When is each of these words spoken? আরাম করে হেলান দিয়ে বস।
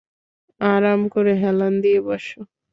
আরাম 0.61 1.01
করে 1.13 1.33
হেলান 1.41 1.73
দিয়ে 1.83 1.99
বস। 2.01 2.25